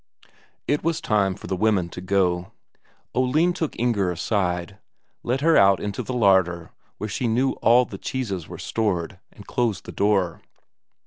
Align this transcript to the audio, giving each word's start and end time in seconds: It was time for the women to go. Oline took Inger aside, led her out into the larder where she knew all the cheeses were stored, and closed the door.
It 0.67 0.83
was 0.83 0.99
time 0.99 1.35
for 1.35 1.45
the 1.45 1.55
women 1.55 1.87
to 1.89 2.01
go. 2.01 2.53
Oline 3.13 3.53
took 3.53 3.77
Inger 3.79 4.09
aside, 4.09 4.79
led 5.21 5.41
her 5.41 5.55
out 5.55 5.79
into 5.79 6.01
the 6.01 6.15
larder 6.15 6.71
where 6.97 7.07
she 7.07 7.27
knew 7.27 7.51
all 7.61 7.85
the 7.85 7.99
cheeses 7.99 8.47
were 8.47 8.57
stored, 8.57 9.19
and 9.31 9.45
closed 9.45 9.85
the 9.85 9.91
door. 9.91 10.41